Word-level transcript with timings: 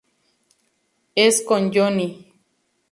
Es 1.13 1.43
con 1.43 1.71
Johnny 1.71 2.07
St. 2.15 2.33